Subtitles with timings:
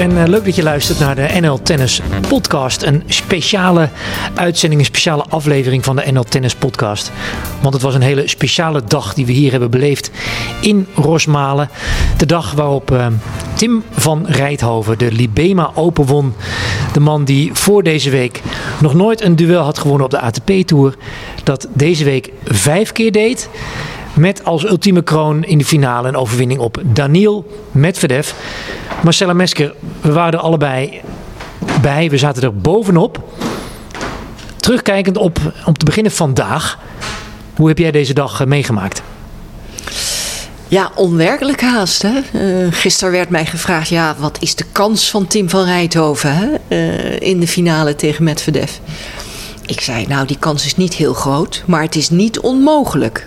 [0.00, 2.82] en uh, leuk dat je luistert naar de NL Tennis Podcast.
[2.82, 3.88] Een speciale
[4.34, 7.12] uitzending, een speciale aflevering van de NL Tennis Podcast.
[7.60, 10.10] Want het was een hele speciale dag die we hier hebben beleefd
[10.60, 11.70] in Rosmalen.
[12.16, 13.06] De dag waarop uh,
[13.54, 16.34] Tim van Rijthoven de Libema Open won.
[16.92, 18.42] De man die voor deze week
[18.80, 20.94] nog nooit een duel had gewonnen op de ATP-tour.
[21.44, 23.48] Dat deze week vijf keer deed.
[24.20, 28.32] Met als ultieme kroon in de finale een overwinning op Daniel Medvedev.
[29.02, 31.00] Marcella Mesker, we waren er allebei
[31.82, 32.10] bij.
[32.10, 33.22] We zaten er bovenop.
[34.56, 36.78] Terugkijkend op, om te beginnen vandaag.
[37.54, 39.02] Hoe heb jij deze dag meegemaakt?
[40.68, 42.02] Ja, onwerkelijk haast.
[42.02, 42.20] Hè?
[42.34, 46.46] Uh, gisteren werd mij gevraagd: ja, wat is de kans van Tim van Rijthoven hè?
[46.68, 48.70] Uh, in de finale tegen Medvedev?
[49.66, 53.26] Ik zei: Nou, die kans is niet heel groot, maar het is niet onmogelijk.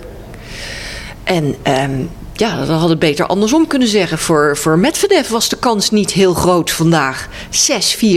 [1.23, 4.17] En um, ja, dat had het beter andersom kunnen zeggen.
[4.17, 7.27] Voor, voor Medvedev was de kans niet heel groot vandaag.
[7.27, 8.07] 6-4, 6-1.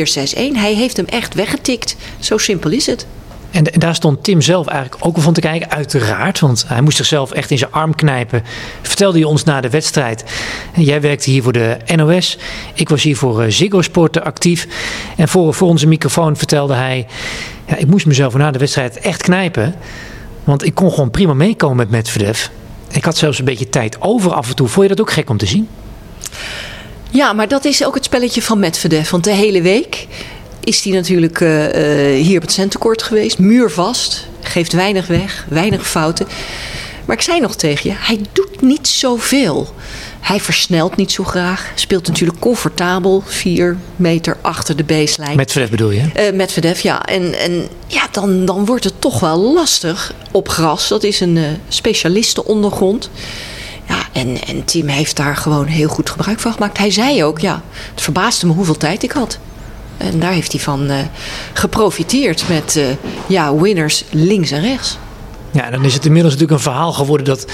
[0.52, 1.96] Hij heeft hem echt weggetikt.
[2.18, 3.06] Zo simpel is het.
[3.50, 6.40] En, daar stond Tim zelf eigenlijk ook van te kijken, uiteraard.
[6.40, 8.42] Want hij moest zichzelf echt in zijn arm knijpen.
[8.82, 10.24] Vertelde je ons na de wedstrijd.
[10.74, 12.38] Jij werkte hier voor de NOS.
[12.74, 14.66] Ik was hier voor Ziggo Sport actief.
[15.16, 17.06] En voor, voor onze microfoon vertelde hij...
[17.66, 19.74] Ja, ik moest mezelf na de wedstrijd echt knijpen.
[20.44, 22.46] Want ik kon gewoon prima meekomen met Medvedev.
[22.90, 24.68] Ik had zelfs een beetje tijd over af en toe.
[24.68, 25.68] Vond je dat ook gek om te zien?
[27.10, 29.10] Ja, maar dat is ook het spelletje van Medvedev.
[29.10, 30.06] Want de hele week
[30.60, 33.38] is hij natuurlijk uh, uh, hier op het centenkort geweest.
[33.38, 34.28] Muurvast.
[34.40, 35.46] Geeft weinig weg.
[35.48, 36.26] Weinig fouten.
[37.04, 39.74] Maar ik zei nog tegen je, hij doet niet zoveel.
[40.26, 41.72] Hij versnelt niet zo graag.
[41.74, 43.22] Speelt natuurlijk comfortabel.
[43.26, 45.34] Vier meter achter de baseline.
[45.34, 46.00] Met Medvedev bedoel je?
[46.00, 47.04] Uh, met Medvedev, ja.
[47.04, 50.88] En, en ja, dan, dan wordt het toch wel lastig op gras.
[50.88, 53.10] Dat is een uh, specialistenondergrond.
[53.88, 56.78] Ja, en, en Tim heeft daar gewoon heel goed gebruik van gemaakt.
[56.78, 59.38] Hij zei ook, ja, het verbaasde me hoeveel tijd ik had.
[59.96, 60.98] En daar heeft hij van uh,
[61.52, 62.80] geprofiteerd met
[63.26, 64.98] ja, winners links en rechts.
[65.56, 67.46] Ja, dan is het inmiddels natuurlijk een verhaal geworden dat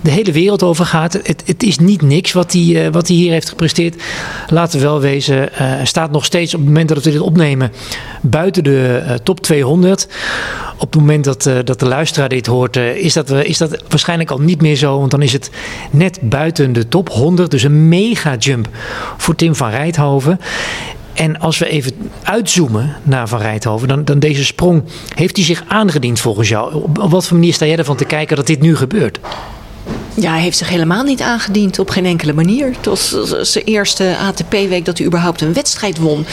[0.00, 1.12] de hele wereld over gaat.
[1.12, 4.02] Het, het is niet niks wat hij, uh, wat hij hier heeft gepresteerd.
[4.48, 7.72] Laten we wel wezen, hij staat nog steeds op het moment dat we dit opnemen
[8.20, 10.08] buiten de uh, top 200.
[10.78, 14.38] Op het moment dat, dat de luisteraar dit hoort, is, dat, is dat waarschijnlijk al
[14.38, 14.98] niet meer zo.
[14.98, 15.50] Want dan is het
[15.90, 17.50] net buiten de top 100.
[17.50, 18.68] Dus een mega jump
[19.16, 20.40] voor Tim van Rijthoven.
[21.12, 24.82] En als we even uitzoomen naar Van Rijthoven, dan, dan deze sprong,
[25.14, 26.74] heeft hij zich aangediend volgens jou?
[26.74, 29.18] Op, wat voor manier sta jij ervan te kijken dat dit nu gebeurt?
[30.14, 32.66] Ja, hij heeft zich helemaal niet aangediend op geen enkele manier.
[32.66, 33.08] Het was
[33.40, 36.20] zijn eerste ATP-week dat hij überhaupt een wedstrijd won.
[36.20, 36.26] Uh,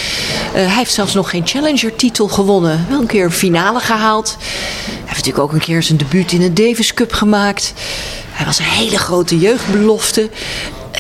[0.54, 2.86] hij heeft zelfs nog geen Challenger-titel gewonnen.
[2.90, 4.38] Wel een keer een finale gehaald.
[4.40, 7.74] Hij heeft natuurlijk ook een keer zijn debuut in de Davis Cup gemaakt.
[8.32, 10.30] Hij was een hele grote jeugdbelofte.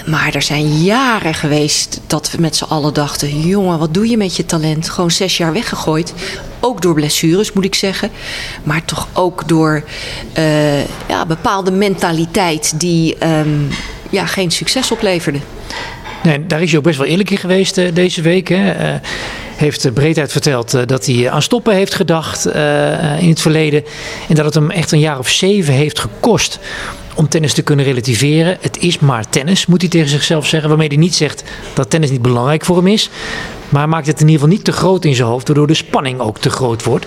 [0.07, 4.17] Maar er zijn jaren geweest dat we met z'n allen dachten: jongen, wat doe je
[4.17, 4.89] met je talent?
[4.89, 6.13] Gewoon zes jaar weggegooid.
[6.59, 8.09] Ook door blessures, moet ik zeggen.
[8.63, 9.83] Maar toch ook door
[10.37, 13.67] uh, ja, bepaalde mentaliteit die um,
[14.09, 15.39] ja, geen succes opleverde.
[16.23, 18.47] Nee, daar is hij ook best wel eerlijk in geweest uh, deze week.
[18.47, 18.93] Hè?
[18.93, 18.99] Uh,
[19.55, 22.45] heeft breedheid verteld dat hij aan stoppen heeft gedacht
[23.19, 23.83] in het verleden.
[24.29, 26.59] En dat het hem echt een jaar of zeven heeft gekost
[27.17, 28.57] om tennis te kunnen relativeren.
[28.61, 30.69] Het is maar tennis, moet hij tegen zichzelf zeggen.
[30.69, 33.09] Waarmee hij niet zegt dat tennis niet belangrijk voor hem is.
[33.69, 35.73] Maar hij maakt het in ieder geval niet te groot in zijn hoofd, waardoor de
[35.73, 37.05] spanning ook te groot wordt.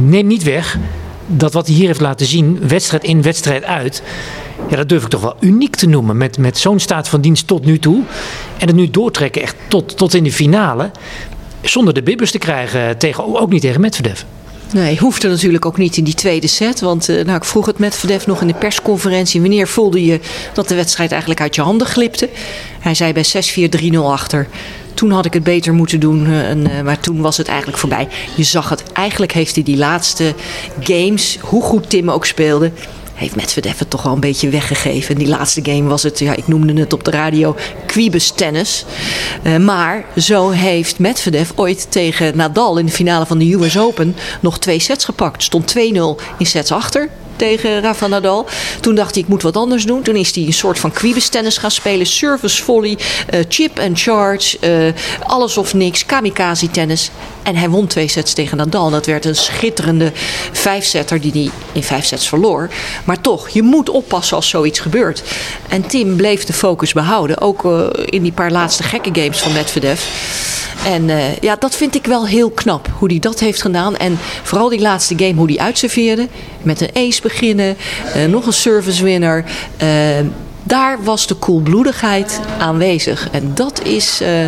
[0.00, 0.78] Neem niet weg
[1.26, 4.02] dat wat hij hier heeft laten zien, wedstrijd in, wedstrijd uit.
[4.68, 6.16] Ja, dat durf ik toch wel uniek te noemen.
[6.16, 8.02] Met, met zo'n staat van dienst tot nu toe.
[8.58, 10.90] En het nu doortrekken echt tot, tot in de finale.
[11.60, 14.22] Zonder de bibbers te krijgen, tegen, ook niet tegen Medvedev.
[14.72, 16.80] Nee, hoefde natuurlijk ook niet in die tweede set.
[16.80, 19.40] Want uh, nou, ik vroeg het met Verdef nog in de persconferentie.
[19.40, 20.20] Wanneer voelde je
[20.54, 22.28] dat de wedstrijd eigenlijk uit je handen glipte?
[22.80, 23.24] Hij zei bij
[23.68, 24.48] 6-4, 3-0 achter.
[24.94, 27.78] Toen had ik het beter moeten doen, uh, en, uh, maar toen was het eigenlijk
[27.78, 28.08] voorbij.
[28.36, 30.34] Je zag het, eigenlijk heeft hij die laatste
[30.80, 32.72] games, hoe goed Tim ook speelde
[33.14, 35.14] heeft Medvedev het toch wel een beetje weggegeven.
[35.14, 37.56] Die laatste game was het, ja, ik noemde het op de radio,
[37.86, 38.84] Quibus tennis.
[39.42, 44.16] Uh, maar zo heeft Medvedev ooit tegen Nadal in de finale van de US Open
[44.40, 45.42] nog twee sets gepakt.
[45.42, 45.78] Stond 2-0
[46.38, 47.08] in sets achter
[47.42, 48.46] tegen Rafa Nadal.
[48.80, 50.02] Toen dacht hij, ik moet wat anders doen.
[50.02, 52.06] Toen is hij een soort van quibus tennis gaan spelen.
[52.06, 52.98] Service volley,
[53.34, 54.92] uh, chip and charge, uh,
[55.26, 57.10] alles of niks, kamikaze tennis.
[57.42, 58.90] En hij won twee sets tegen Nadal.
[58.90, 60.12] Dat werd een schitterende
[60.52, 62.68] vijfsetter die hij in vijf sets verloor.
[63.04, 65.22] Maar toch, je moet oppassen als zoiets gebeurt.
[65.68, 67.40] En Tim bleef de focus behouden.
[67.40, 70.00] Ook uh, in die paar laatste gekke games van Medvedev.
[70.86, 71.10] En
[71.40, 72.88] ja, dat vind ik wel heel knap.
[72.98, 73.96] Hoe hij dat heeft gedaan.
[73.96, 76.28] En vooral die laatste game, hoe hij uitserveerde.
[76.62, 79.44] Met een ace Uh, nog een servicewinner.
[79.82, 79.88] Uh,
[80.62, 83.28] daar was de koelbloedigheid aanwezig.
[83.30, 84.46] En dat is, uh,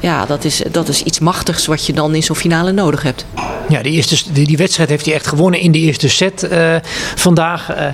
[0.00, 3.24] ja, dat is, dat is iets machtigs wat je dan in zo'n finale nodig hebt.
[3.68, 6.74] Ja, die, eerste, die, die, wedstrijd heeft hij echt gewonnen in de eerste set uh,
[7.14, 7.70] vandaag.
[7.70, 7.86] Uh,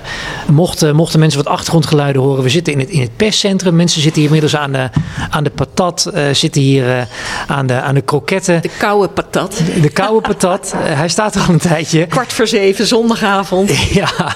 [0.47, 2.43] mochten, mochten mensen wat achtergrondgeluiden horen.
[2.43, 3.75] We zitten in het, in het perscentrum.
[3.75, 4.89] Mensen zitten hier inmiddels aan de,
[5.29, 6.11] aan de patat.
[6.13, 7.07] Uh, zitten hier
[7.47, 8.61] aan, de, aan de kroketten.
[8.61, 9.61] De koude patat.
[9.73, 10.73] De, de koude patat.
[11.01, 12.05] hij staat er al een tijdje.
[12.05, 13.71] Kwart voor zeven, zondagavond.
[14.01, 14.35] ja.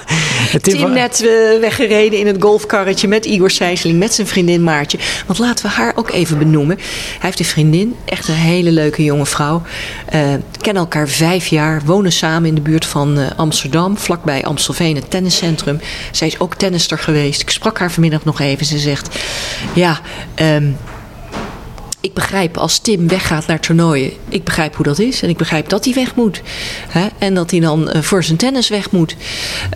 [0.61, 1.19] Tim, net
[1.59, 4.97] weggereden in het golfkarretje met Igor Sijsling, met zijn vriendin Maartje.
[5.25, 6.77] Want laten we haar ook even benoemen.
[6.77, 9.61] Hij heeft een vriendin, echt een hele leuke jonge vrouw.
[10.61, 15.09] kennen elkaar vijf jaar, wonen samen in de buurt van uh, Amsterdam, vlakbij Amstelveen, het
[15.09, 15.79] tenniscentrum.
[16.11, 17.41] Zij is ook tennister geweest.
[17.41, 18.65] Ik sprak haar vanmiddag nog even.
[18.65, 19.19] Ze zegt:
[19.73, 19.99] Ja,
[20.35, 20.77] um,
[22.05, 24.11] ik begrijp als Tim weggaat naar toernooien.
[24.29, 25.21] Ik begrijp hoe dat is.
[25.21, 26.41] En ik begrijp dat hij weg moet.
[26.87, 27.07] Hè?
[27.17, 29.15] En dat hij dan uh, voor zijn tennis weg moet.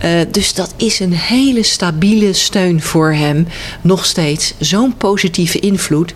[0.04, 3.46] Uh, dus dat is een hele stabiele steun voor hem.
[3.80, 4.54] Nog steeds.
[4.58, 6.14] Zo'n positieve invloed.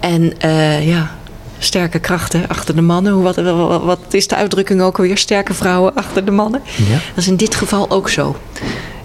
[0.00, 1.16] En uh, ja,
[1.58, 3.22] sterke krachten achter de mannen.
[3.22, 5.18] Wat, wat, wat is de uitdrukking ook alweer?
[5.18, 6.62] Sterke vrouwen achter de mannen.
[6.76, 6.94] Ja.
[6.94, 8.36] Dat is in dit geval ook zo.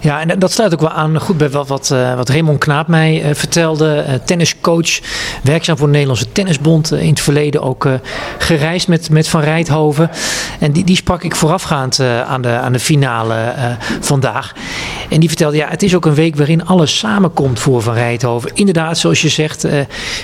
[0.02, 3.24] Ja, en dat sluit ook wel aan goed bij wat, wat, wat Raymond Knaap mij
[3.24, 4.04] uh, vertelde.
[4.08, 5.00] Uh, tenniscoach,
[5.42, 6.92] werkzaam voor de Nederlandse Tennisbond.
[6.92, 7.88] in het verleden ook
[8.38, 10.10] gereisd met, met Van Rijthoven.
[10.58, 13.54] En die, die sprak ik voorafgaand aan, de, aan de finale
[14.00, 14.52] vandaag.
[15.08, 18.50] En die vertelde, ja, het is ook een week waarin alles samenkomt voor Van Rijthoven.
[18.54, 19.66] Inderdaad, zoals je zegt,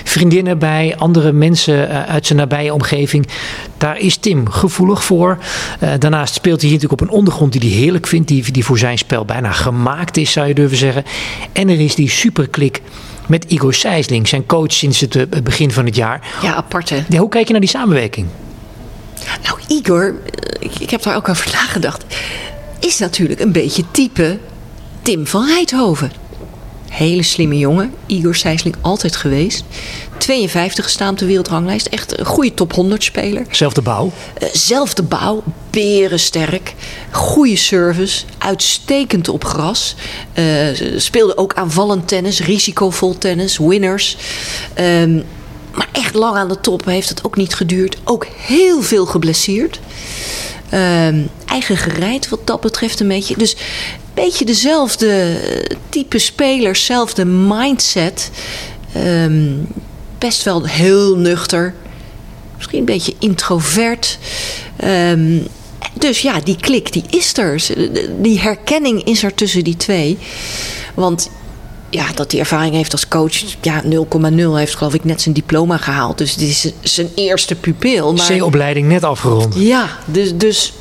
[0.03, 3.27] vriendinnen bij, andere mensen uit zijn nabije omgeving.
[3.77, 5.37] Daar is Tim gevoelig voor.
[5.99, 8.27] daarnaast speelt hij hier natuurlijk op een ondergrond die hij heerlijk vindt.
[8.27, 11.03] Die, die voor zijn spel bijna gemaakt is, zou je durven zeggen.
[11.51, 12.81] En er is die superklik
[13.27, 16.27] met Igor Sijsling, zijn coach sinds het begin van het jaar.
[16.41, 17.03] Ja, apart hè?
[17.09, 18.27] Ja, hoe kijk je naar die samenwerking?
[19.43, 20.15] Nou, Igor,
[20.79, 22.05] ik heb daar ook over nagedacht,
[22.79, 24.39] is natuurlijk een beetje type
[25.01, 26.11] Tim van Rijthoven.
[26.97, 27.93] Hele slimme jongen.
[28.05, 29.63] Igor Sijsling altijd geweest.
[30.17, 31.85] 52 gestaan op de wereldranglijst.
[31.85, 33.45] Echt een goede top 100 speler.
[33.51, 34.11] Zelfde bouw?
[34.43, 35.43] Uh, zelfde bouw.
[35.69, 36.73] Berensterk.
[37.11, 38.25] Goede service.
[38.37, 39.95] Uitstekend op gras.
[40.33, 42.41] Uh, speelde ook aanvallend tennis.
[42.41, 43.57] Risicovol tennis.
[43.57, 44.17] Winners.
[44.79, 45.23] Um,
[45.73, 47.97] maar echt lang aan de top heeft het ook niet geduurd.
[48.03, 49.79] Ook heel veel geblesseerd.
[50.73, 53.37] Um, eigen gereid wat dat betreft een beetje.
[53.37, 53.55] Dus
[54.23, 55.37] beetje dezelfde
[55.89, 58.31] type spelers, zelfde mindset.
[58.97, 59.67] Um,
[60.17, 61.73] best wel heel nuchter.
[62.55, 64.17] Misschien een beetje introvert.
[64.83, 65.47] Um,
[65.93, 67.67] dus ja, die klik die is er.
[68.19, 70.17] Die herkenning is er tussen die twee.
[70.93, 71.29] Want
[71.89, 73.89] ja, dat hij ervaring heeft als coach, ja, 0,0
[74.53, 76.17] heeft geloof ik net zijn diploma gehaald.
[76.17, 78.13] Dus dit is zijn eerste pupil.
[78.13, 79.55] C-opleiding net afgerond.
[79.55, 80.73] Ja, dus, dus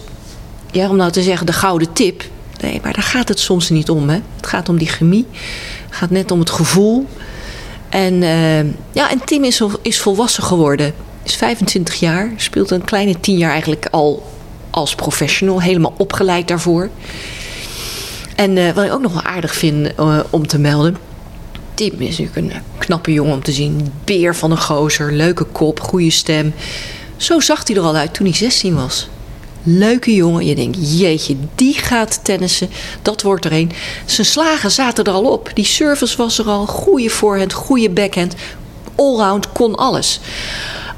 [0.71, 2.25] ja, om nou te zeggen de gouden tip.
[2.61, 4.09] Nee, maar daar gaat het soms niet om.
[4.09, 4.19] Hè.
[4.37, 5.27] Het gaat om die chemie.
[5.87, 7.07] Het gaat net om het gevoel.
[7.89, 8.59] En, uh,
[8.93, 10.93] ja, en Tim is, is volwassen geworden.
[11.23, 12.33] Is 25 jaar.
[12.37, 14.33] Speelt een kleine 10 jaar eigenlijk al
[14.71, 15.63] als professional.
[15.63, 16.91] Helemaal opgeleid daarvoor.
[18.37, 20.97] En uh, wat ik ook nog wel aardig vind uh, om te melden.
[21.75, 23.93] Tim is natuurlijk een knappe jongen om te zien.
[24.05, 25.13] Beer van een gozer.
[25.13, 25.81] Leuke kop.
[25.81, 26.55] Goede stem.
[27.17, 29.09] Zo zag hij er al uit toen hij 16 was
[29.67, 30.47] leuke jongen.
[30.47, 32.71] Je denkt, jeetje, die gaat tennissen.
[33.03, 33.73] Dat wordt er een.
[34.05, 35.51] Zijn slagen zaten er al op.
[35.55, 36.67] Die service was er al.
[36.67, 38.35] Goede voorhand, goede backhand.
[38.95, 40.21] Allround kon alles.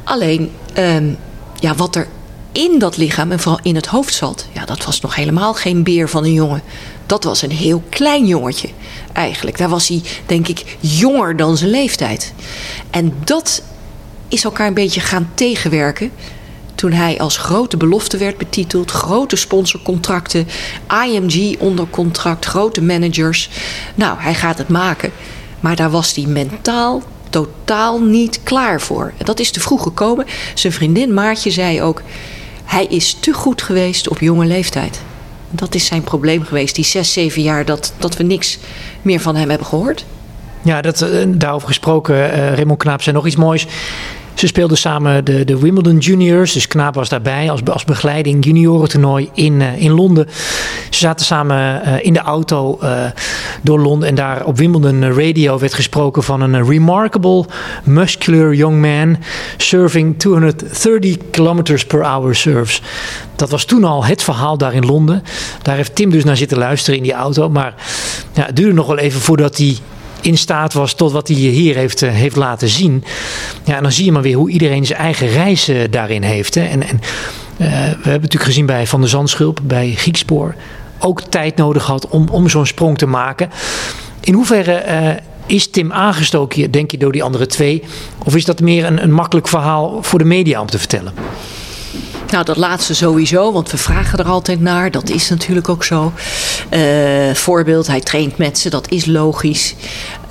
[0.04, 1.16] Alleen, um,
[1.60, 2.08] ja, wat er
[2.52, 4.46] in dat lichaam en vooral in het hoofd zat...
[4.52, 6.62] ja, dat was nog helemaal geen beer van een jongen.
[7.06, 8.68] Dat was een heel klein jongetje
[9.12, 9.58] eigenlijk.
[9.58, 12.32] Daar was hij, denk ik, jonger dan zijn leeftijd.
[12.90, 13.62] En dat
[14.28, 16.10] is elkaar een beetje gaan tegenwerken
[16.78, 18.90] toen hij als grote belofte werd betiteld.
[18.90, 20.46] Grote sponsorcontracten,
[21.06, 23.50] IMG onder contract, grote managers.
[23.94, 25.12] Nou, hij gaat het maken.
[25.60, 29.12] Maar daar was hij mentaal totaal niet klaar voor.
[29.18, 30.26] En dat is te vroeg gekomen.
[30.54, 32.02] Zijn vriendin Maartje zei ook...
[32.64, 35.00] hij is te goed geweest op jonge leeftijd.
[35.50, 37.64] Dat is zijn probleem geweest, die zes, zeven jaar...
[37.64, 38.58] dat, dat we niks
[39.02, 40.04] meer van hem hebben gehoord.
[40.62, 43.66] Ja, dat, uh, daarover gesproken, uh, Raymond Knaap zei nog iets moois.
[44.38, 46.52] Ze speelden samen de, de Wimbledon Juniors.
[46.52, 50.26] Dus Knaap was daarbij als, als begeleiding juniorentoernooi in, uh, in Londen.
[50.90, 53.04] Ze zaten samen uh, in de auto uh,
[53.62, 54.08] door Londen.
[54.08, 57.44] En daar op Wimbledon Radio werd gesproken van een remarkable
[57.84, 59.16] muscular young man
[59.56, 62.82] serving 230 kilometers per hour serves.
[63.36, 65.22] Dat was toen al het verhaal daar in Londen.
[65.62, 67.48] Daar heeft Tim dus naar zitten luisteren in die auto.
[67.48, 67.74] Maar
[68.32, 69.76] ja, het duurde nog wel even voordat hij
[70.20, 73.04] in staat was tot wat hij hier heeft, uh, heeft laten zien.
[73.64, 76.54] Ja, en dan zie je maar weer hoe iedereen zijn eigen reis daarin heeft.
[76.54, 76.64] Hè.
[76.64, 77.00] En, en
[77.56, 80.54] uh, we hebben natuurlijk gezien bij Van der Zandschulp, bij Griekspoor,
[80.98, 83.50] ook tijd nodig had om, om zo'n sprong te maken.
[84.20, 87.82] In hoeverre Is Tim aangestoken, denk je, door die andere twee?
[88.24, 91.12] Of is dat meer een, een makkelijk verhaal voor de media om te vertellen?
[92.30, 94.90] Nou, dat laatste sowieso, want we vragen er altijd naar.
[94.90, 96.12] Dat is natuurlijk ook zo.
[96.70, 99.74] Uh, voorbeeld, hij traint met ze, dat is logisch.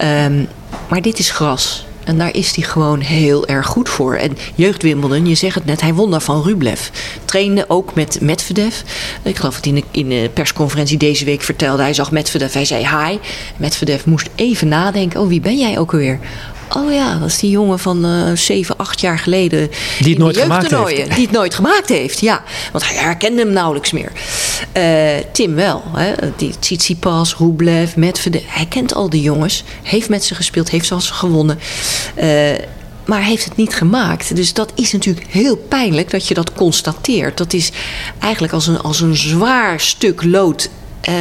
[0.02, 0.48] Um,
[0.90, 1.86] maar dit is gras.
[2.04, 4.16] En daar is hij gewoon heel erg goed voor.
[4.16, 6.88] En jeugdwimbledon, je zegt het net, hij won daar van Rublev.
[7.26, 8.82] Trainde ook met Medvedev.
[9.22, 11.82] Ik geloof dat hij in de persconferentie deze week vertelde.
[11.82, 13.18] Hij zag Medvedev, hij zei hi.
[13.58, 15.20] Medvedev moest even nadenken.
[15.22, 16.20] Oh, wie ben jij ook alweer?
[16.76, 19.70] Oh ja, dat is die jongen van uh, 7, 8 jaar geleden.
[20.00, 21.16] Die het nooit gemaakt heeft.
[21.16, 22.44] Die het nooit gemaakt heeft, ja.
[22.72, 24.12] Want hij herkende hem nauwelijks meer.
[24.78, 25.84] Uh, Tim wel.
[25.94, 26.14] Hè.
[26.36, 28.44] Die Tsitsipas, Rublev, Medvedev.
[28.48, 29.64] Hij kent al die jongens.
[29.84, 31.60] Heeft met ze gespeeld, heeft ze gewonnen.
[32.22, 32.52] Uh,
[33.06, 34.36] maar heeft het niet gemaakt.
[34.36, 37.38] Dus dat is natuurlijk heel pijnlijk dat je dat constateert.
[37.38, 37.72] Dat is
[38.20, 40.70] eigenlijk als een, als een zwaar stuk lood
[41.10, 41.16] uh,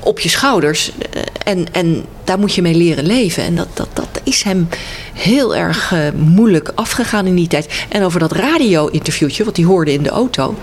[0.00, 0.90] op je schouders.
[1.44, 3.44] En, en daar moet je mee leren leven.
[3.44, 4.68] En dat, dat, dat is hem
[5.12, 7.84] heel erg uh, moeilijk afgegaan in die tijd.
[7.88, 10.54] En over dat radio-interviewtje, wat hij hoorde in de auto.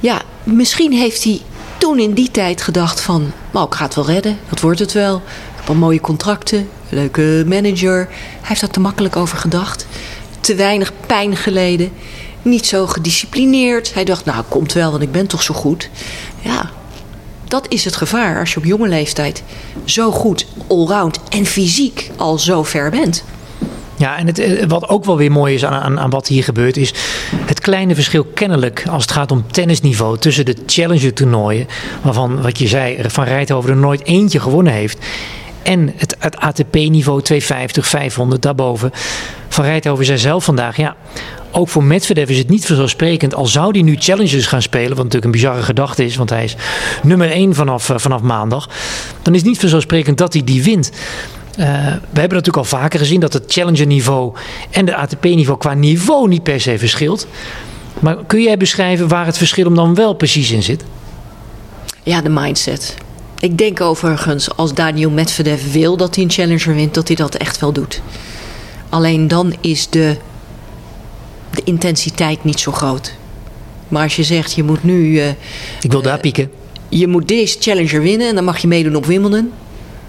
[0.00, 1.40] Ja, misschien heeft hij
[1.78, 3.32] toen in die tijd gedacht van...
[3.50, 5.16] nou, ik ga het wel redden, dat wordt het wel.
[5.16, 7.96] Ik heb al mooie contracten, leuke manager.
[8.08, 9.86] Hij heeft daar te makkelijk over gedacht.
[10.40, 11.92] Te weinig pijn geleden.
[12.42, 13.94] Niet zo gedisciplineerd.
[13.94, 15.90] Hij dacht, nou, komt wel, want ik ben toch zo goed.
[16.40, 16.70] Ja,
[17.48, 19.42] dat is het gevaar als je op jonge leeftijd
[19.84, 23.24] zo goed, allround en fysiek al zo ver bent.
[23.96, 26.44] Ja, en het, eh, wat ook wel weer mooi is aan, aan, aan, wat hier
[26.44, 26.94] gebeurt, is
[27.36, 31.66] het kleine verschil kennelijk als het gaat om tennisniveau tussen de Challenger toernooien,
[32.02, 34.98] waarvan wat je zei, Van Rijthoven er nooit eentje gewonnen heeft.
[35.62, 38.90] En het, het ATP-niveau 250, 500 daarboven.
[39.48, 40.96] Van Rijthoven zei zelf vandaag, ja,
[41.54, 43.34] ook voor Medvedev is het niet vanzelfsprekend.
[43.34, 46.44] Al zou hij nu challenges gaan spelen, wat natuurlijk een bizarre gedachte is, want hij
[46.44, 46.56] is
[47.02, 48.68] nummer 1 vanaf, uh, vanaf maandag.
[49.22, 50.90] Dan is het niet vanzelfsprekend dat hij die wint.
[50.90, 51.66] Uh,
[52.10, 54.34] we hebben natuurlijk al vaker gezien dat het challenger niveau
[54.70, 57.26] en de ATP niveau qua niveau niet per se verschilt.
[58.00, 60.84] Maar kun jij beschrijven waar het verschil hem dan wel precies in zit?
[62.02, 62.94] Ja, de mindset.
[63.38, 67.34] Ik denk overigens, als Daniel Medvedev wil dat hij een challenger wint, dat hij dat
[67.34, 68.02] echt wel doet.
[68.88, 70.16] Alleen dan is de
[71.54, 73.14] de intensiteit niet zo groot.
[73.88, 75.10] Maar als je zegt, je moet nu...
[75.10, 75.28] Uh,
[75.80, 76.50] Ik wil daar pieken.
[76.88, 79.52] Je moet deze challenger winnen en dan mag je meedoen op Wimbledon.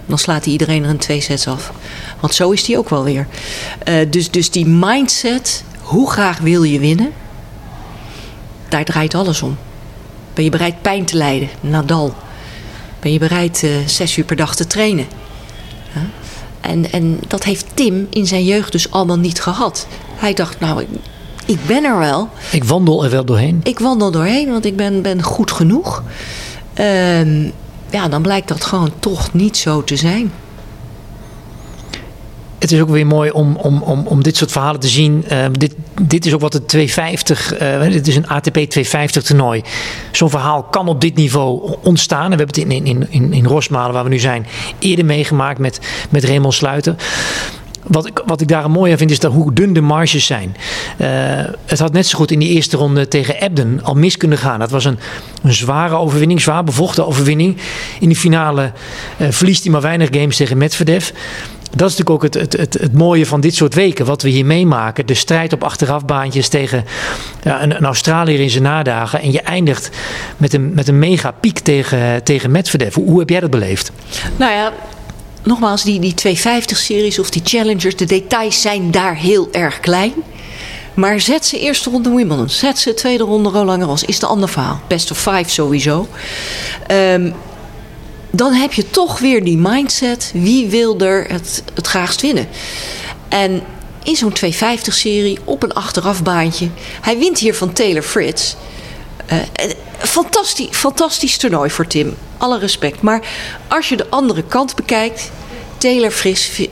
[0.05, 1.71] Dan slaat hij iedereen er een twee sets af.
[2.19, 3.27] Want zo is hij ook wel weer.
[3.87, 7.11] Uh, dus, dus die mindset, hoe graag wil je winnen?
[8.69, 9.57] Daar draait alles om.
[10.33, 11.49] Ben je bereid pijn te lijden?
[11.61, 12.15] Nadal.
[12.99, 15.05] Ben je bereid zes uur per dag te trainen?
[15.93, 16.01] Huh?
[16.61, 19.87] En, en dat heeft Tim in zijn jeugd dus allemaal niet gehad.
[20.15, 20.85] Hij dacht, nou,
[21.45, 22.29] ik ben er wel.
[22.51, 23.59] Ik wandel er wel doorheen.
[23.63, 26.03] Ik wandel doorheen, want ik ben, ben goed genoeg.
[26.79, 27.51] Um,
[27.89, 30.31] ja, dan blijkt dat gewoon toch niet zo te zijn.
[32.59, 35.25] Het is ook weer mooi om, om, om, om dit soort verhalen te zien.
[35.31, 39.61] Uh, dit, dit is ook wat de 250, uh, dit is een ATP 250 toernooi.
[40.11, 42.31] Zo'n verhaal kan op dit niveau ontstaan.
[42.31, 44.47] En we hebben het in, in, in, in Rosmalen, waar we nu zijn,
[44.79, 46.95] eerder meegemaakt met, met Raymond Sluiter.
[47.87, 50.55] Wat ik, wat ik daar mooi aan vind is dat hoe dun de marges zijn.
[50.97, 51.07] Uh,
[51.65, 54.59] het had net zo goed in die eerste ronde tegen Ebden al mis kunnen gaan.
[54.59, 54.99] Dat was een,
[55.43, 57.57] een zware overwinning, zwaar bevochten overwinning.
[57.99, 58.71] In die finale
[59.17, 61.09] uh, verliest hij maar weinig games tegen Medvedev.
[61.75, 64.29] Dat is natuurlijk ook het, het, het, het, mooie van dit soort weken, wat we
[64.29, 65.05] hier meemaken.
[65.05, 66.85] De strijd op achterafbaantjes tegen
[67.43, 69.21] ja, een, een Australiër in zijn nadagen.
[69.21, 69.89] En je eindigt
[70.37, 72.93] met een, met een mega piek tegen, tegen Medvedev.
[72.93, 73.91] Hoe, hoe heb jij dat beleefd?
[74.37, 74.71] Nou ja,
[75.45, 80.13] nogmaals, die, die 250-series of die Challengers, de details zijn daar heel erg klein.
[80.93, 84.49] Maar zet ze eerste ronde Wimbledon, zet ze tweede ronde Roland Garros, is de ander
[84.49, 84.81] verhaal.
[84.87, 86.07] Best of five sowieso.
[86.91, 87.33] Um,
[88.31, 92.47] dan heb je toch weer die mindset, wie wil er het, het graagst winnen?
[93.27, 93.61] En
[94.03, 96.69] in zo'n 250-serie op een achterafbaantje,
[97.01, 98.55] hij wint hier van Taylor Fritz.
[99.31, 99.39] Uh,
[99.97, 102.15] fantastisch, fantastisch toernooi voor Tim.
[102.37, 103.01] Alle respect.
[103.01, 103.21] Maar
[103.67, 105.31] als je de andere kant bekijkt,
[105.77, 106.69] Taylor Fris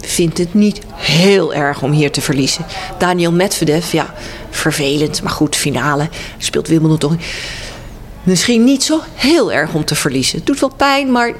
[0.00, 2.66] vindt het niet heel erg om hier te verliezen.
[2.98, 4.14] Daniel Medvedev, ja,
[4.50, 6.08] vervelend, maar goed, finale.
[6.38, 7.16] Speelt Wimbledon toch.
[8.22, 10.36] Misschien niet zo heel erg om te verliezen.
[10.36, 11.32] Het doet wel pijn, maar.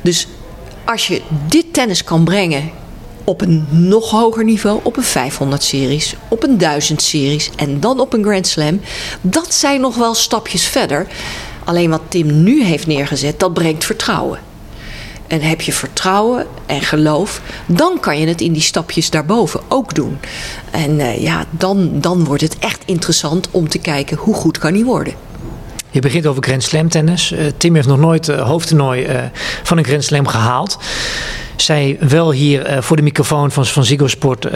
[0.00, 0.26] Dus
[0.84, 2.70] als je dit tennis kan brengen
[3.24, 8.00] op een nog hoger niveau, op een 500 series, op een 1000 series en dan
[8.00, 8.80] op een Grand Slam,
[9.20, 11.06] dat zijn nog wel stapjes verder.
[11.64, 14.38] Alleen wat Tim nu heeft neergezet, dat brengt vertrouwen.
[15.26, 19.94] En heb je vertrouwen en geloof, dan kan je het in die stapjes daarboven ook
[19.94, 20.18] doen.
[20.70, 24.74] En uh, ja, dan, dan wordt het echt interessant om te kijken hoe goed kan
[24.74, 25.14] hij worden.
[25.90, 27.32] Je begint over Grand Slam tennis.
[27.32, 29.06] Uh, Tim heeft nog nooit uh, hoofdtoernooi
[29.62, 30.78] van een Grand Slam gehaald.
[31.60, 34.48] Zij wel hier voor de microfoon van, van Ziggo Sport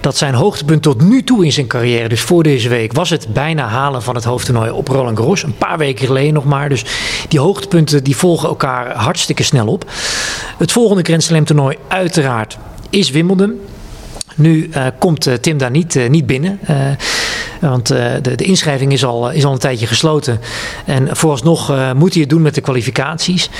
[0.00, 3.32] dat zijn hoogtepunt tot nu toe in zijn carrière, dus voor deze week, was het
[3.32, 5.42] bijna halen van het hoofdtoernooi op Roland Garros.
[5.42, 6.68] Een paar weken geleden nog maar.
[6.68, 6.84] Dus
[7.28, 9.84] die hoogtepunten die volgen elkaar hartstikke snel op.
[10.58, 12.58] Het volgende Grand Slam toernooi uiteraard
[12.90, 13.60] is Wimbledon.
[14.34, 16.60] Nu komt Tim daar niet, niet binnen.
[17.60, 20.40] Want de, de, inschrijving is al, is al een tijdje gesloten.
[20.84, 23.50] En vooralsnog moet hij het doen met de kwalificaties.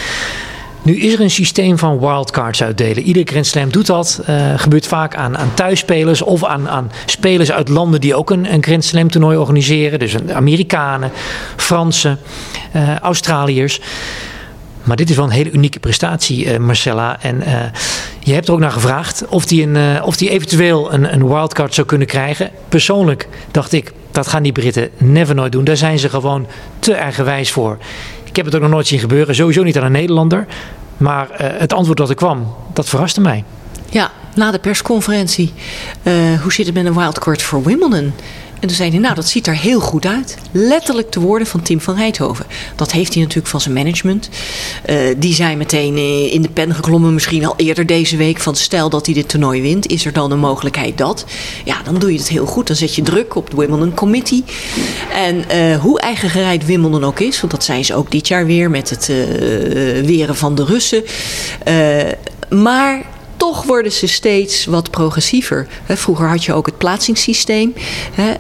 [0.89, 3.03] Nu is er een systeem van wildcards uitdelen.
[3.03, 4.21] Ieder Grand Slam doet dat.
[4.29, 8.53] Uh, gebeurt vaak aan, aan thuisspelers of aan, aan spelers uit landen die ook een,
[8.53, 9.99] een Grand Slam toernooi organiseren.
[9.99, 11.11] Dus Amerikanen,
[11.57, 12.19] Fransen,
[13.03, 13.81] Australiërs.
[14.83, 17.23] Maar dit is wel een hele unieke prestatie, uh, Marcella.
[17.23, 17.43] En
[18.19, 21.75] je hebt er ook naar gevraagd of hij uh, of die eventueel een, een wildcard
[21.75, 22.51] zou kunnen krijgen.
[22.69, 25.65] Persoonlijk dacht ik, dat gaan die Britten never nooit doen.
[25.65, 26.47] Daar zijn ze gewoon
[26.79, 27.79] te eigenwijs voor.
[28.29, 29.35] Ik heb het ook nog nooit zien gebeuren.
[29.35, 30.47] Sowieso niet aan een Nederlander.
[30.97, 33.45] Maar het antwoord dat er kwam, dat verraste mij.
[33.91, 35.53] Ja, na de persconferentie.
[36.43, 38.13] hoe zit het met een wildcard voor Wimbledon?
[38.61, 40.37] En toen zei hij, nou dat ziet er heel goed uit.
[40.51, 42.47] Letterlijk de woorden van Tim van Rijthoven.
[42.77, 44.29] Dat heeft hij natuurlijk van zijn management.
[44.87, 48.41] Uh, die zijn meteen eh, in de pen geklommen, misschien al eerder deze week.
[48.41, 51.25] Van stel dat hij dit toernooi wint, is er dan een mogelijkheid dat?
[51.65, 52.67] Ja, dan doe je het heel goed.
[52.67, 54.45] Dan zet je druk op de Wimbledon Committee.
[55.13, 58.47] En uh, hoe eigen gereid Wimbledon ook is, want dat zijn ze ook dit jaar
[58.47, 59.07] weer met het
[60.07, 61.05] weren van de Russen.
[62.49, 63.05] maar
[63.39, 65.67] toch worden ze steeds wat progressiever.
[65.89, 67.75] Vroeger had je ook het plaatsingssysteem.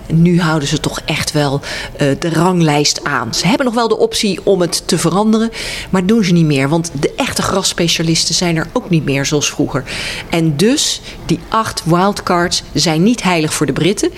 [0.06, 1.60] Nu houden ze toch echt wel
[1.96, 3.34] eh, de ranglijst aan.
[3.34, 5.50] Ze hebben nog wel de optie om het te veranderen,
[5.90, 6.68] maar doen ze niet meer.
[6.68, 9.84] Want de echte grasspecialisten zijn er ook niet meer zoals vroeger.
[10.30, 14.10] En dus, die acht wildcards zijn niet heilig voor de Britten.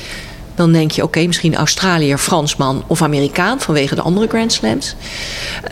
[0.54, 4.94] Dan denk je, oké, misschien Australiër, Fransman of Amerikaan vanwege de andere Grand Slams.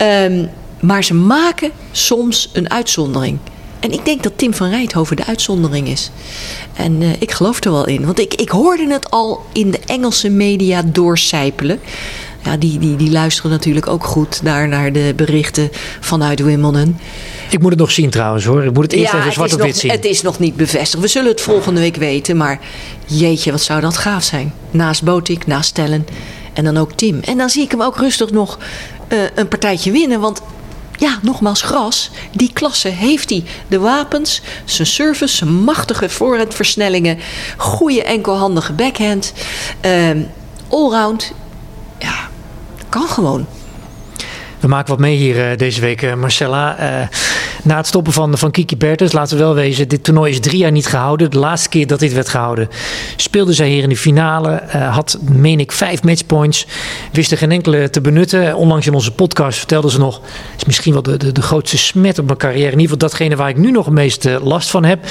[0.03, 0.51] Um,
[0.81, 3.39] maar ze maken soms een uitzondering.
[3.81, 6.11] En ik denk dat Tim van Rijthoven de uitzondering is.
[6.75, 8.05] En uh, ik geloof er wel in.
[8.07, 11.81] Want ik, ik hoorde het al in de Engelse media doorcijpelen.
[12.45, 16.99] Ja, die, die, die luisteren natuurlijk ook goed daar naar de berichten vanuit Wimbledon.
[17.51, 18.65] Ik moet het nog zien trouwens hoor.
[18.65, 19.91] Ik moet het eerst ja, even zwart op wit zien.
[19.91, 21.03] Het is nog niet bevestigd.
[21.03, 22.37] We zullen het volgende week weten.
[22.37, 22.61] Maar
[23.07, 24.53] jeetje, wat zou dat gaaf zijn.
[24.71, 26.07] Naast Botik, naast Stellen
[26.53, 27.21] en dan ook Tim.
[27.21, 28.59] En dan zie ik hem ook rustig nog
[29.09, 30.21] uh, een partijtje winnen.
[30.21, 30.41] Want
[30.99, 32.11] ja, nogmaals, gras.
[32.33, 33.45] Die klasse heeft hij.
[33.69, 37.19] De wapens, zijn service, zijn machtige voorhandversnellingen,
[37.57, 39.33] goede enkelhandige backhand.
[39.87, 40.11] Uh,
[40.69, 41.33] allround.
[41.99, 42.15] Ja,
[42.89, 43.47] kan gewoon.
[44.61, 46.81] We maken wat mee hier uh, deze week, uh, Marcella.
[46.81, 47.07] Uh,
[47.69, 50.59] na het stoppen van, van Kiki Bertens, laten we wel wezen, dit toernooi is drie
[50.59, 51.31] jaar niet gehouden.
[51.31, 52.69] De laatste keer dat dit werd gehouden,
[53.17, 54.63] speelde zij hier in de finale.
[54.91, 56.67] had, meen ik, vijf matchpoints.
[57.13, 58.57] Wist er geen enkele te benutten.
[58.57, 60.21] Onlangs in onze podcast vertelde ze nog,
[60.57, 62.73] is misschien wel de, de, de grootste smet op mijn carrière.
[62.73, 65.05] In ieder geval datgene waar ik nu nog het meest last van heb.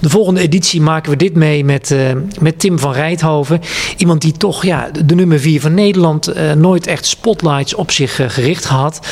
[0.00, 1.94] De volgende editie maken we dit mee met,
[2.40, 3.60] met Tim van Rijthoven.
[3.96, 8.64] Iemand die toch ja, de nummer vier van Nederland nooit echt spotlights op zich gericht
[8.64, 9.06] gehad.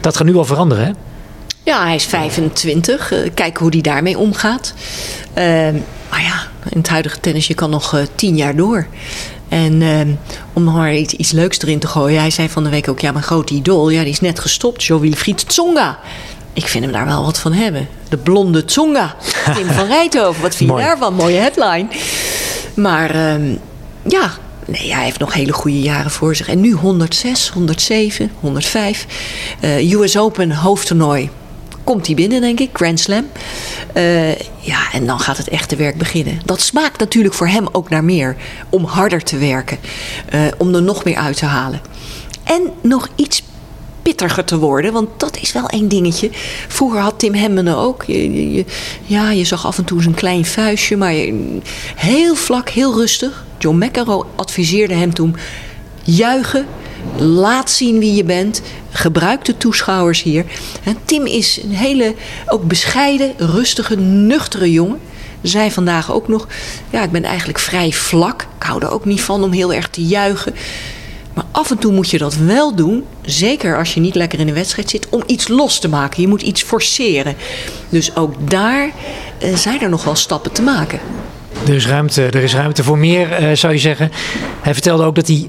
[0.00, 0.92] Dat gaat nu al veranderen, hè?
[1.64, 3.12] Ja, hij is 25.
[3.12, 4.74] Uh, kijken hoe hij daarmee omgaat.
[5.28, 5.44] Uh,
[6.10, 8.86] maar ja, in het huidige tennis, je kan nog uh, tien jaar door.
[9.48, 10.08] En ehm,
[10.52, 12.20] om nog maar iets, iets leuks erin te gooien.
[12.20, 14.84] Hij zei van de week ook, ja, mijn grote idool, ja, die is net gestopt.
[14.84, 15.98] Jo Wilfried Tsonga.
[16.52, 17.88] Ik vind hem daar wel wat van hebben.
[18.08, 19.16] De blonde Tsonga.
[19.56, 21.14] Tim van Rijthoven, wat vind je daarvan?
[21.14, 21.86] Mooie headline.
[22.74, 23.56] Maar ehm,
[24.08, 24.30] ja,
[24.66, 26.48] Nee, hij heeft nog hele goede jaren voor zich.
[26.48, 29.06] En nu 106, 107, 105.
[29.60, 31.30] Uh, US Open hoofdtoernooi.
[31.84, 33.26] Komt hij binnen, denk ik, Grand Slam.
[33.96, 36.40] Uh, ja, en dan gaat het echte werk beginnen.
[36.44, 38.36] Dat smaakt natuurlijk voor hem ook naar meer.
[38.70, 39.78] Om harder te werken.
[40.34, 41.80] Uh, om er nog meer uit te halen.
[42.44, 43.42] En nog iets
[44.02, 44.92] pittiger te worden.
[44.92, 46.30] Want dat is wel één dingetje.
[46.68, 48.04] Vroeger had Tim Hemmenen ook.
[49.04, 50.96] Ja, je zag af en toe zijn klein vuistje.
[50.96, 51.14] Maar
[51.94, 53.44] heel vlak, heel rustig.
[53.58, 55.36] John McEnroe adviseerde hem toen...
[56.02, 56.66] juichen,
[57.18, 58.62] laat zien wie je bent.
[58.90, 60.44] Gebruik de toeschouwers hier.
[61.04, 62.14] Tim is een hele,
[62.46, 64.98] ook bescheiden, rustige, nuchtere jongen
[65.42, 66.46] zei vandaag ook nog:
[66.90, 68.42] Ja, ik ben eigenlijk vrij vlak.
[68.42, 70.54] Ik hou er ook niet van om heel erg te juichen.
[71.34, 74.46] Maar af en toe moet je dat wel doen, zeker als je niet lekker in
[74.46, 76.22] de wedstrijd zit, om iets los te maken.
[76.22, 77.34] Je moet iets forceren.
[77.88, 78.90] Dus ook daar
[79.42, 81.00] uh, zijn er nog wel stappen te maken.
[81.66, 84.10] Er is ruimte, er is ruimte voor meer, uh, zou je zeggen.
[84.60, 85.48] Hij vertelde ook dat hij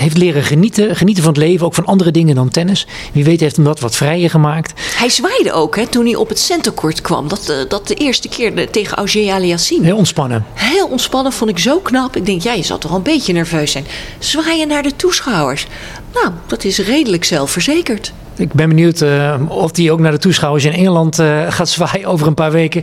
[0.00, 0.96] heeft leren genieten.
[0.96, 2.86] Genieten van het leven, ook van andere dingen dan tennis.
[3.12, 4.80] Wie weet heeft hem dat wat vrijer gemaakt.
[4.96, 7.28] Hij zwaaide ook hè, toen hij op het centercourt kwam.
[7.28, 9.84] Dat, uh, dat de eerste keer de, tegen Auger Aliassime.
[9.84, 10.46] Heel ontspannen.
[10.54, 12.16] Heel ontspannen, vond ik zo knap.
[12.16, 13.86] Ik denk, ja, je zal toch een beetje nerveus zijn.
[14.18, 15.66] Zwaaien naar de toeschouwers.
[16.14, 18.12] Nou, dat is redelijk zelfverzekerd.
[18.36, 22.06] Ik ben benieuwd uh, of hij ook naar de toeschouwers in Engeland uh, gaat zwaaien
[22.06, 22.82] over een paar weken.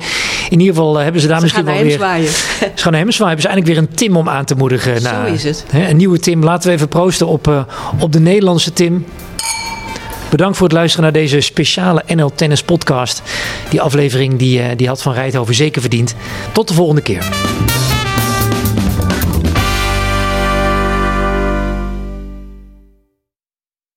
[0.49, 1.91] In ieder geval uh, hebben ze daar ze misschien gaan wel weer.
[1.91, 2.27] Zwaaien.
[2.27, 3.35] Ze gaan naar hem zwaaien.
[3.35, 5.01] Hebben ze eigenlijk weer een Tim om aan te moedigen.
[5.01, 5.65] Zo is het.
[5.71, 6.43] Hè, een nieuwe Tim.
[6.43, 7.67] Laten we even proosten op,
[7.99, 9.05] op de Nederlandse Tim.
[10.29, 13.21] Bedankt voor het luisteren naar deze speciale NL Tennis podcast.
[13.69, 16.15] Die aflevering die, die had Van Rijthoven zeker verdiend.
[16.51, 17.29] Tot de volgende keer.